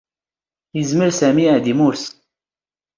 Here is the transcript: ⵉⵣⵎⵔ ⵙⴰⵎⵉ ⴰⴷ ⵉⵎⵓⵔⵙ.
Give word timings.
ⵉⵣⵎⵔ 0.79 1.09
ⵙⴰⵎⵉ 1.19 1.45
ⴰⴷ 1.53 1.65
ⵉⵎⵓⵔⵙ. 1.71 2.03